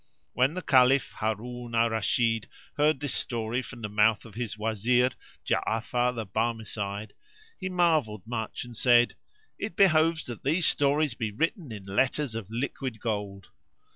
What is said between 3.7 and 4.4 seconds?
the mouth of